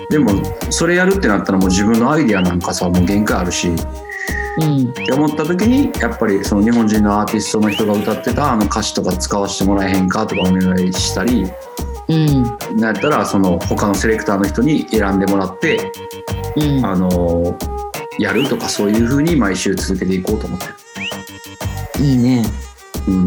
[0.10, 0.32] でも
[0.70, 4.90] それやるってなったらもう自分のアイディアなんかさもう限界あるしうん。
[4.90, 11.46] って思った時にやっぱりその日本人のアーティストの人が歌ってたあの歌詞とか使わせてもらえへんかとかお願いしたり
[12.08, 12.44] うん。
[12.78, 15.92] なんやったらその他のセレクターの人に選んでもらって
[16.56, 16.86] うん。
[16.86, 17.58] あの
[18.18, 20.68] やるとかそういう風に毎週続けていこうと思って
[22.00, 22.06] る。
[22.06, 22.44] いいね。
[23.08, 23.26] うん、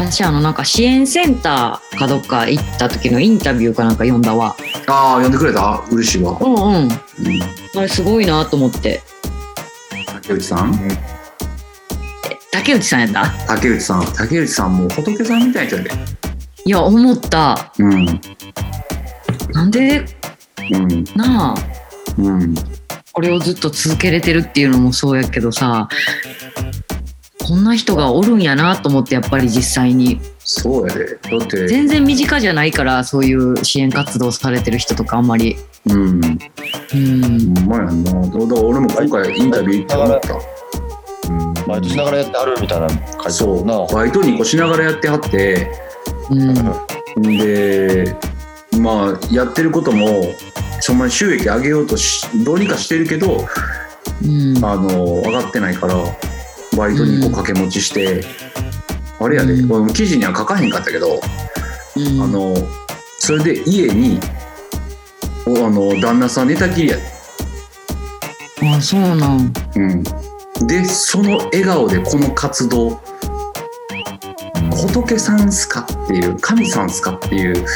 [0.00, 4.56] 私あのなんか支援センターかどっか行った時のインタビューかなんか読んだわ。
[4.86, 5.84] ああ呼んでくれた？
[5.90, 6.38] 嬉しいわ。
[6.40, 6.62] うんうん。
[6.64, 6.90] うん、
[7.76, 9.02] あれすごいなと思って。
[10.06, 10.74] 竹内さん？
[12.50, 13.46] 竹内さんやった？
[13.46, 15.90] 竹内さん竹内さんもう仏さんみたいな人やで。
[16.64, 17.72] いや思った。
[17.78, 18.20] うん
[19.52, 20.06] なんで？
[20.72, 21.54] うんなあ
[22.18, 22.54] うん
[23.12, 25.88] これをずっと続けれてるっていうのもそうやけどさ
[27.50, 30.20] こんな人がおるんやなと思ってやっぱり実際に。
[30.38, 31.16] そうやで。
[31.16, 31.66] だって。
[31.66, 35.56] 全然身近じゃないからそういう支援活動されてる人とかあんまり。
[35.88, 36.20] うん。
[36.20, 37.54] うん。
[37.56, 38.12] ほんまやんな。
[38.12, 40.34] だから俺も今回インタビュー行って思った。
[41.28, 41.54] うん。
[41.66, 43.58] バイトしながらやってはるみたいな書いてそう。
[43.58, 45.72] るなバイトにこしながらやってはって。
[46.30, 46.34] う
[47.20, 47.36] ん。
[47.36, 48.16] で
[48.80, 50.06] まあやってることも
[50.80, 53.44] そんなに収益上げようとしどうにかしてるけど
[54.22, 54.64] うん。
[54.64, 55.96] あの上がってないから
[56.76, 58.24] バイトにこう掛け持ちして、
[59.18, 59.68] あれやで、うん。
[59.68, 61.20] この記事には書かへんかったけど、
[61.96, 62.22] うん。
[62.22, 62.54] あの
[63.18, 64.18] それで家に
[65.46, 66.96] おあの旦那さん寝たきりや。
[68.60, 69.52] で、あそうなん。
[69.76, 70.02] うん、
[70.66, 73.00] でその笑顔でこの活動
[74.70, 77.66] 仏さんすかっていう神さんすかっていう、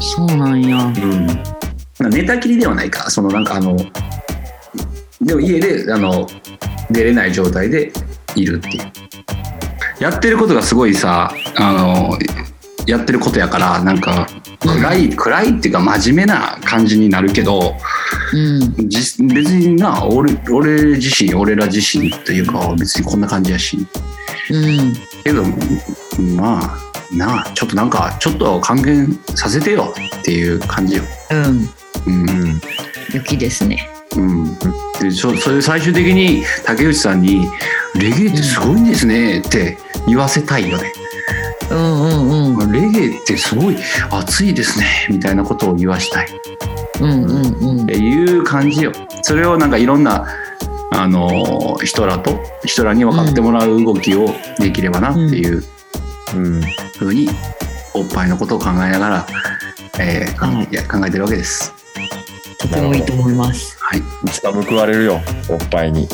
[0.00, 0.84] そうなんや。
[2.00, 3.10] うん、寝たきりではないか。
[3.10, 3.76] そのなんかあの
[5.20, 6.26] でも家であの
[6.90, 7.92] 出れない状態で
[8.34, 8.92] いるっていう。
[10.00, 12.18] やってることがすごいさあの
[12.86, 14.26] やってることやからなんか
[14.60, 17.76] 暗い暗いっていうか真面目な感じになるけど
[18.32, 18.88] うん。
[18.88, 23.78] じ別にな俺俺自身俺ら自身というか別にこんな感じやし。
[24.50, 24.94] うん。
[25.22, 25.44] けど
[26.34, 31.02] まあなあちょっとなんかちょっと還元させてよっていう感じよ。
[31.30, 31.68] うん。
[32.06, 32.60] うん
[33.12, 34.58] 雪ですねうん、
[35.00, 37.48] でそそれ最終的に竹内さんに
[37.94, 40.92] 「レゲエってすごいんですね」って言わせたいよね。
[41.70, 43.76] うんうんうんレゲエってすごい
[44.10, 46.26] 熱いですねみたいなことを言わしたい。
[46.26, 46.28] っ
[47.00, 47.86] うんうんうん。
[47.86, 48.92] ていう感じよ。
[49.22, 50.26] それをなんかいろんな
[50.92, 55.62] あの人らと人らに分かってもらう動きをできればなっていう
[56.34, 56.60] うん。
[56.98, 57.28] ふうに
[57.94, 59.26] おっぱいのことを考えながら、
[59.98, 61.79] えー考えてるわけです。
[62.60, 63.78] とてもいいと思います。
[63.80, 65.20] はい、いつか報われるよ。
[65.48, 66.06] おっぱいに。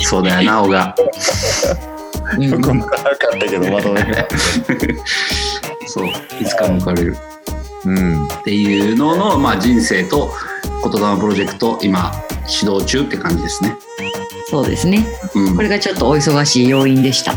[0.00, 0.94] そうだよな小川。
[2.38, 2.78] うんこん。
[2.78, 2.98] ななか
[3.36, 4.26] ったけどまとめが。
[5.86, 6.06] そう
[6.40, 7.16] いつか向かれる。
[7.84, 8.26] うん。
[8.26, 10.32] っていうのの、まあ、人生と
[10.82, 12.12] 言霊プロジェクト今
[12.46, 13.76] 始動中って感じですね。
[14.48, 15.06] そうですね。
[15.34, 15.56] うん。
[15.56, 17.34] これがちょっとお忙しい要因でした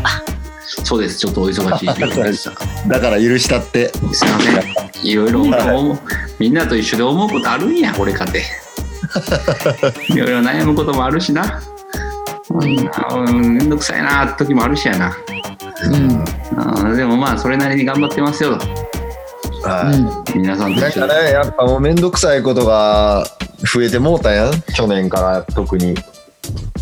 [0.82, 2.52] そうですちょっとお忙しい時間でした。
[2.88, 5.44] だから許したってすいませんいろいろ
[6.38, 8.44] みんなと一緒で思うことあるんやこれかて。
[10.08, 11.60] いろいろ悩むこともあるしな。
[12.50, 15.16] うんめんどくさいなって時もあるしやな
[15.86, 18.58] うんでもまあそれなりに頑張ってますよ
[19.64, 20.38] はい。
[20.38, 23.26] 皆さんと一緒になんかね、やっぱもうめんどくさいことが
[23.60, 24.62] 増えてもうたやん。
[24.74, 25.94] 去年から特に。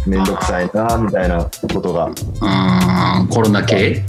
[0.07, 2.07] めんどくさいな、みたいなことが。
[2.07, 3.29] うん。
[3.29, 4.03] コロナ系？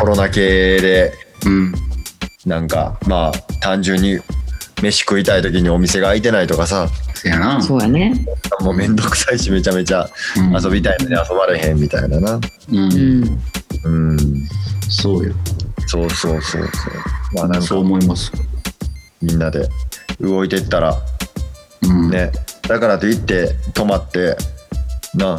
[0.00, 1.12] コロナ系で、
[1.46, 1.74] うん。
[2.46, 4.18] なんか、まあ、単純に
[4.82, 7.62] 飯食いたい時にお店が開いてないとかさ、そやな。
[7.62, 8.26] そうやね。
[8.60, 10.52] もうめんどくさいし、めちゃめちゃうん。
[10.62, 12.40] 遊びたいのに遊ばれへんみたいなな。
[12.70, 12.78] うん。
[12.78, 14.12] うん。
[14.12, 14.18] うん。
[14.88, 15.34] そうよ。
[15.86, 16.94] そうそうそうそう。
[17.34, 18.32] まあなんそうか思います。
[19.22, 19.68] みんなで
[20.20, 20.96] 動いてったら
[21.82, 22.10] うん。
[22.10, 22.30] ね、
[22.62, 24.36] だからといって止まって、
[25.16, 25.38] なあ、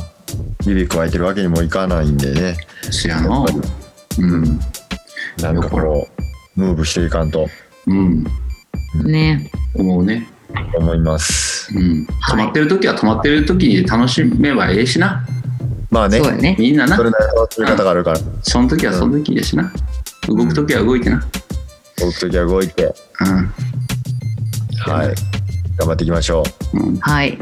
[0.65, 2.57] ビビ加えてるわけにもいかないんでね、
[2.89, 3.45] そやな。
[4.19, 4.59] うん。
[5.41, 6.07] なんかこ
[6.55, 7.47] う、ムーブしていかんと。
[7.87, 8.23] うん。
[9.03, 9.51] ね。
[9.75, 10.27] 思うね。
[10.77, 11.73] 思います。
[11.75, 12.07] うん。
[12.31, 15.25] 止まってる時は止まってる時に楽しめばええしな。
[15.89, 16.55] まあね、そうやね。
[16.57, 16.95] みんなな。
[16.95, 19.71] それなりの楽しみ方があるから、その時はその時やしな。
[20.27, 21.19] 動く時は動いてな。
[21.97, 23.53] 動くときは動いて、うん。
[24.91, 25.15] はい、
[25.77, 26.77] 頑張っていきましょう。
[26.77, 26.97] う。
[26.99, 27.37] はい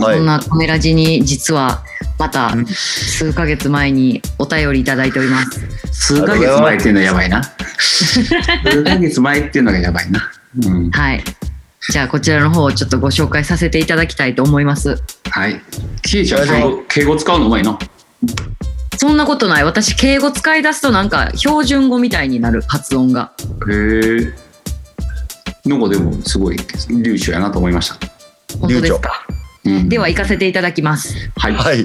[0.00, 0.26] そん。
[0.26, 1.82] なカメラジに実は
[2.18, 5.60] また数ヶ月前にお便りいただいております。
[5.92, 7.42] 数ヶ月前っていうのはやばいな。
[7.78, 10.30] 数ヶ月前っていうのがやばいな。
[10.66, 10.90] うん。
[10.90, 11.24] はい。
[11.90, 15.02] じゃあこちらの方をちょっとご紹介させていただきたいと思います。
[15.30, 15.60] はい。
[16.02, 17.78] キエちゃんはい敬語敬語使うのうまいな
[18.98, 19.64] そんなことない。
[19.64, 23.32] 私敬語使い出すとなんか標準語みたいになる発音が。
[23.70, 24.34] へえ
[25.64, 26.56] なんかでもすごい
[27.02, 27.96] 流暢やなと思いました。
[28.60, 29.26] 本当ですか？
[29.28, 29.29] うん
[29.64, 31.14] では行かせていただきます。
[31.36, 31.54] はい。
[31.54, 31.80] はい。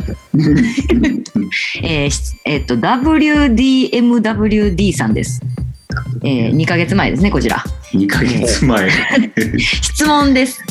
[1.84, 5.42] えーしえっと WDMWD さんです、
[6.24, 7.64] えー、2ヶ月前ですねこちら。
[7.94, 8.90] 2ヶ月前。
[9.60, 10.62] 質問です。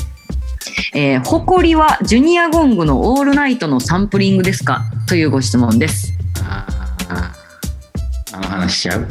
[0.94, 4.82] えー、誇りはジュニアゴングの All Night のサンプリングですか？
[5.06, 6.12] というご質問です。
[6.42, 7.34] あー。
[8.36, 9.06] あの話しちゃう？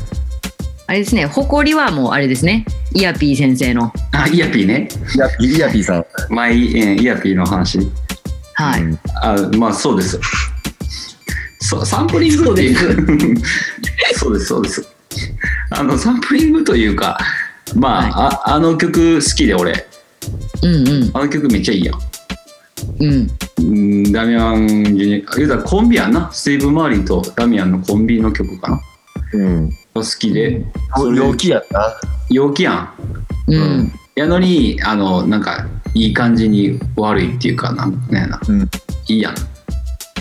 [0.85, 3.93] あれですね、誇りはもうあれですね、イヤピー先生の。
[4.11, 4.89] あイヤピーね。
[5.15, 6.05] イヤピー、イヤピーさん。
[6.29, 7.79] マイ、えーイヤピーの話。
[8.55, 8.81] はい。
[8.81, 8.99] うん。
[9.21, 10.19] あまあそうです。
[11.61, 13.37] そうサンプリングっていう。
[14.15, 14.45] そうです。
[14.45, 14.87] そうです
[15.69, 17.17] あのサンプリングというか
[17.75, 19.85] まあ,、ああの曲好きで俺。
[20.61, 21.11] うんうん。
[21.13, 21.99] あの曲めっちゃいいやん。
[22.99, 23.31] うん。
[23.57, 25.35] うんダミアン・ジュニア。
[25.37, 26.29] 言うたらコンビやんな。
[26.31, 28.81] スティーブ・マーリーとダミアンのコンビの曲かな。
[29.33, 29.69] うん。
[29.95, 30.65] が好きで
[31.15, 31.99] 陽気やった？
[32.29, 32.93] 陽気やん
[33.47, 33.91] うん。
[34.15, 38.69] やのにあのなんかいい感じに悪いっていうかなんなんやな、うん
[39.07, 39.35] いいやんっ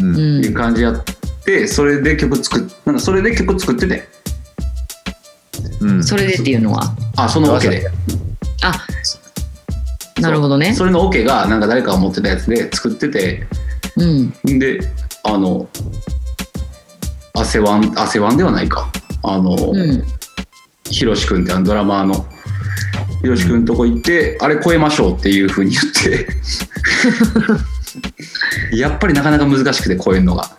[0.03, 0.07] う。
[0.07, 0.15] うん。
[0.15, 1.03] ていうん感じやっ
[1.45, 4.09] てそれで曲作っなんかそれで曲作ってて
[5.81, 6.05] うん。
[6.05, 6.95] それでっていうのは？
[7.17, 7.91] あそのオケで
[8.63, 8.87] あ、
[10.21, 10.85] なるほどねそ。
[10.85, 13.47] れのオケがなんか誰かが持ってたやつで作ってて
[13.97, 14.59] うん。
[14.59, 14.81] で
[15.25, 15.69] あの
[17.35, 18.91] 汗ワン汗ワンではないか
[19.23, 20.05] あの、うん。
[20.91, 22.27] ひろし君ってあのドラマーの
[23.23, 26.27] ひろし君のとこ行って、あれ超えましょうっていうふうに言って
[28.77, 30.51] やっぱりなかなか難しくて超えるのが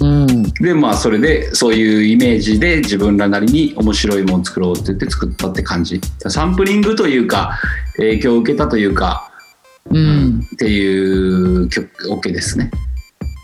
[0.00, 0.42] うん。
[0.54, 7.58] でまあそれでそういうイメージで自分らなりに面白いもの作ろうって言って作ったって感じサンプリングというか
[7.96, 9.30] 影響を受けたというか
[9.90, 10.40] うん。
[10.54, 12.70] っていう曲 OK ですね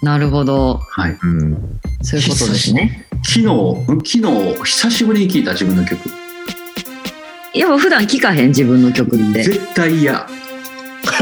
[0.07, 0.77] なるほど。
[0.89, 1.81] はいうん。
[2.01, 3.05] そういうことですね。
[3.25, 5.99] 昨日ん昨日久しぶりに聴いた自分の曲
[7.53, 9.43] やっぱ普段聞かへん自分の曲って。
[9.43, 10.25] 絶対嫌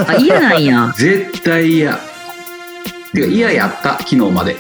[0.07, 0.93] あ、嫌なんや。
[0.99, 1.99] 絶対嫌
[3.15, 4.55] てか嫌やった昨日まで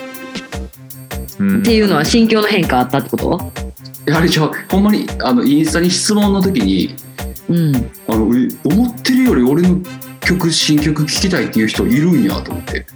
[1.39, 3.53] うんっていうのは心境の変化あったってこと？
[4.11, 6.95] あれじゃほんまにあのインスタに質問の時に
[7.51, 7.91] うん。
[8.09, 9.81] あのえ思ってるより俺の
[10.21, 12.87] 曲新曲聴きたいっていう人いるんやと思って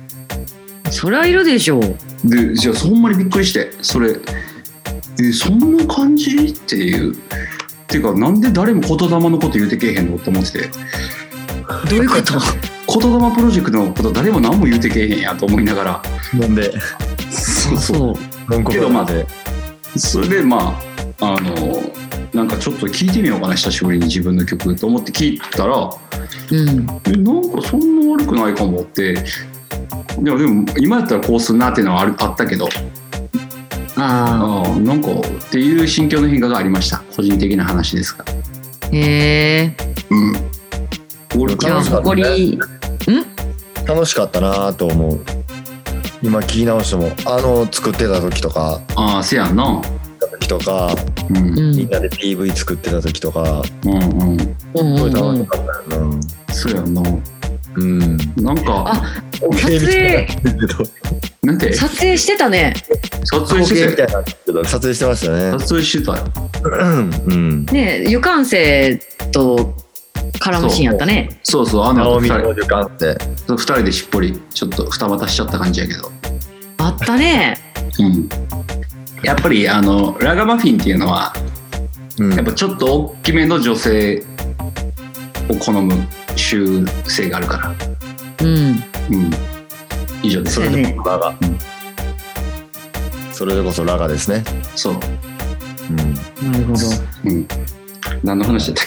[0.98, 1.96] そりゃいるでしょう。
[2.24, 4.16] でじゃあほんまにびっくりしてそれ
[5.20, 6.37] えそんな感じ？
[6.37, 7.16] っていうっ
[7.87, 10.16] ていうかなんで誰も言霊のこと言うてけえへんの？
[10.16, 10.68] って思ってて
[11.88, 12.34] どういうこと？
[13.00, 16.03] 言霊プロジェクトのこと誰も何も言うてけえへんやと思いながら
[16.34, 16.72] なんで、
[17.30, 18.14] そうそうそう。
[18.49, 19.26] 文庫けどまあで。
[19.96, 20.78] それでま
[21.20, 21.55] ああの
[22.34, 26.86] なんかちょっと聞いてみようかな久しぶりに自分の曲と思って聞いたらうん。
[27.07, 29.24] えなんかそんな悪くないかもって
[30.23, 32.69] でもでも今やったらこうすんなっていうのはあるあったけど。
[33.97, 37.03] あああなんかっていう心境の変化がありました。
[37.16, 38.25] 個人的な話ですが。
[38.29, 38.33] あ。
[38.93, 39.77] へえ。
[40.11, 40.14] う
[41.39, 41.41] ん。
[41.43, 42.23] 俺楽しかったね。
[42.23, 42.59] 誇り。
[43.87, 45.21] 楽しかったなと思う。
[46.23, 49.81] 今聞き直しても、あの、作ってた時とか、ああせやんな。
[50.39, 50.95] 時とか、
[51.31, 51.37] うん。
[51.37, 51.41] う
[51.75, 51.91] みんん。
[51.91, 54.31] なで PV 作ってた時とか、うんうん。
[54.33, 55.16] うんすごいうん。
[55.16, 56.21] うん楽しかったよな。
[56.53, 57.03] そうやんな
[57.79, 58.16] うん。
[58.37, 60.26] なんかあ撮撮影。
[61.43, 61.72] なんて？
[61.72, 62.74] 撮影してたね。
[63.24, 64.24] 撮影してた
[64.64, 65.59] 撮影してましたね。
[65.59, 66.24] 撮影してたよ。
[67.26, 67.64] うん。
[67.66, 68.97] ね湯管生
[69.31, 69.74] と
[70.41, 71.41] 絡むシーンやったね。
[71.45, 73.16] そうそうあの二人の旅館って。
[73.47, 76.11] 二人でしっぽりちょっと二股しちゃった感じやけど。
[76.79, 77.57] あったね。
[78.01, 78.29] うん。
[79.22, 81.33] やっぱりあのラガマフィンっていうのは
[82.18, 82.35] うん。
[82.35, 84.24] やっぱちょっと大きめの女性
[85.49, 85.95] を好む
[86.39, 87.74] 習性があるから。
[88.43, 88.82] うん。
[89.11, 89.30] うん。
[90.22, 90.57] 以上です。
[90.57, 90.97] そうやね。
[91.05, 91.34] ラガ。
[93.32, 94.43] それでこそラガですね。
[94.74, 94.95] そう。
[95.91, 96.14] うん。
[96.53, 96.78] なるほど。
[97.24, 97.47] うん。
[98.24, 98.86] 何の話だったっ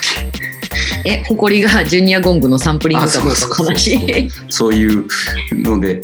[1.02, 1.02] け？
[1.10, 4.08] え誇りがジュニアゴングのサンプリングそうそう話そう。
[4.48, 5.06] そういう
[5.52, 6.00] ので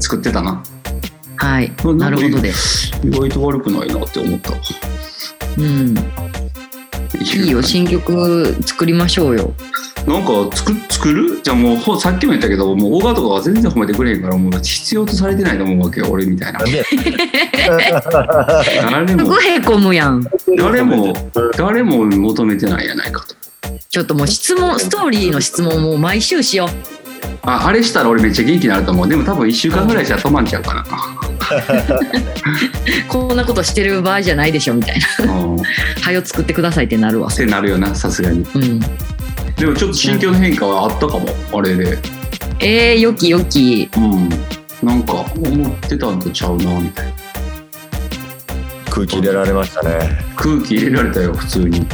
[0.00, 0.62] 作ってたな。
[1.36, 1.72] はい。
[1.96, 2.52] なるほどで。
[3.04, 4.52] 意外と悪くないなって思った。
[5.58, 5.96] うん。
[7.20, 7.62] いいよ。
[7.62, 9.52] 新曲作りましょうよ
[10.06, 11.40] なんか作作る？
[11.42, 16.60] じゃあもうほさっきも言ったけどもう大川とかは全然褒めてくれへんからもう必要とされてないと思うわけよ俺みたいな。
[18.90, 20.26] 誰もへこむやん。
[20.56, 21.14] 誰も
[21.56, 23.34] 誰も求めてないやないかと。
[23.88, 26.68] ちょっともう質問ストーリーの質問もう毎週しよう。
[27.44, 29.08] ああれしたら俺めっちゃ元気になると思う。
[29.08, 30.84] でも多分1週間ぐらいじゃ止まんちゃうかな
[33.08, 35.26] こんなことしてる場合じゃないでしょみたいな。
[36.02, 37.30] はよ作ってくださいってなるわ。
[37.30, 38.46] てなるよなさすがに。
[38.54, 38.80] うん
[39.56, 41.98] でもちょっと心境の変化はあったかもあれで。
[42.60, 43.88] えー、よきよき。
[43.96, 44.28] うん。
[44.82, 47.12] なんか思ってたんとちゃうなみたいな。
[48.90, 50.18] 空気入れられましたね。
[50.36, 51.86] 空気入れられたよ普通に。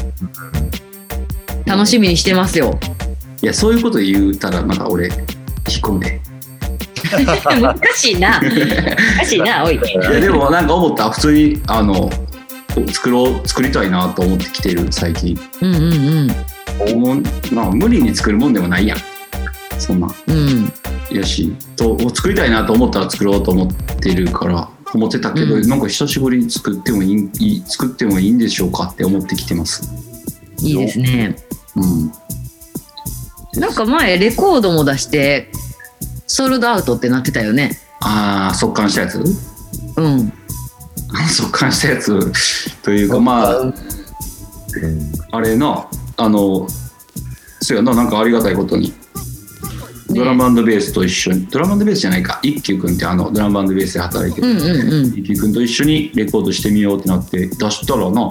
[1.67, 2.79] 楽しみにしてますよ。
[3.43, 5.17] いやそういうこと言うたらまた俺引っ
[5.81, 6.21] 込んで
[7.13, 8.41] 難しいな。
[8.41, 9.77] 難しいな おい。
[9.77, 11.11] いやでもなんか思った。
[11.11, 12.11] 普通にあの
[12.93, 15.39] 作ろう作りたいなと思ってきてる最近。
[15.61, 18.99] うんうんもうなんか無理に作るもんでもないやん。
[19.79, 20.15] そんな。
[20.27, 20.37] うん。
[20.37, 20.73] うん
[21.11, 25.67] やしと作りたいなと思ったら作ろうと思ってるから思ってたけど、うん。
[25.67, 29.89] なんか久しぶりに作ってもいいいい作ってもいいんでしょうかって思ってきてます。
[30.61, 31.37] いいですね。
[31.77, 31.81] う
[33.57, 33.61] ん。
[33.61, 35.51] なんか前レコードも出して
[36.27, 37.79] ソールドアウトってなってたよね。
[38.01, 39.23] ああ速乾したやつ？
[39.97, 40.33] うん。
[41.31, 42.31] 速乾したやつ。
[42.83, 43.75] というかまあうん
[45.31, 46.67] あれなあの
[47.61, 48.93] そうやななんかありがたいことに。
[50.11, 52.41] ドラムベースと一緒に、ドラムベースじゃないか。
[52.43, 55.07] 一休君ってあのドラムベースで働いてる、うんうんうん。
[55.09, 58.29] 一休君と一緒にレコードしてみようってなって出したらな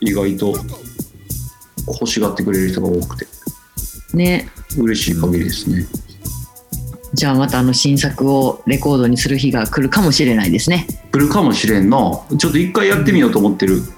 [0.00, 0.54] 意外と
[1.86, 3.26] 欲しがってくれる人が多くて。
[4.12, 4.50] ね。
[4.76, 5.86] 嬉しい限りですね、
[7.14, 10.86] じゃあまたあの新作をレコードにする日が来るかもしれないですね。
[11.10, 11.98] 来るかもしれんな。
[12.36, 13.76] ちょっと一回やってみようと思ってる。
[13.76, 13.97] うん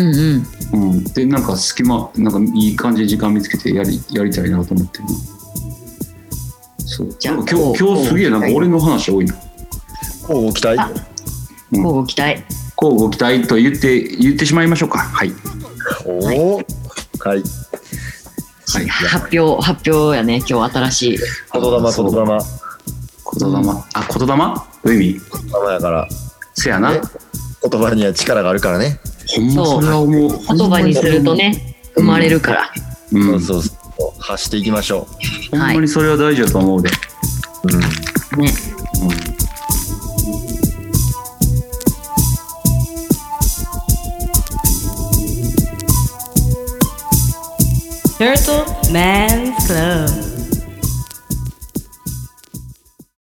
[0.00, 1.04] うんうん。
[1.04, 5.10] でなんか隙間なんかいい感じで時間見つけてやりやりたいなと思ってるな。
[6.86, 7.14] そう。
[7.18, 9.34] じゃあなんか今日今日すげえなんか俺の話多いな。
[10.26, 10.78] こうご期待？
[10.78, 10.90] あ
[11.72, 11.82] うん。
[11.82, 12.42] こうご期待。
[12.76, 14.98] こうご期待と言って言ってしまいましょうか。
[14.98, 15.32] はい。
[16.06, 16.12] お
[16.54, 16.56] お。
[16.56, 16.64] はい。
[17.22, 18.88] はい。
[18.88, 20.42] 発表発表やね。
[20.48, 21.18] 今日新しい。
[21.52, 21.80] 言霊言霊。
[21.82, 22.38] 言霊？
[23.94, 24.36] あ言霊？
[24.36, 25.20] どういう意味？
[25.52, 26.08] 言霊やから。
[26.54, 26.92] せやな。
[26.92, 27.00] ね
[27.62, 28.98] 言葉には力があるからね。
[29.36, 32.72] ほんまそれは思う言葉にするとね生まれるから、
[33.12, 34.20] うんそうそうそう。
[34.20, 35.06] 発していきましょ
[35.50, 36.88] ほんまにそれは大事だと思うで、
[37.64, 37.74] う。
[37.74, 37.80] うん。
[37.80, 38.52] ね
[39.02, 39.40] うん
[48.20, 50.29] Turtle Man's Club.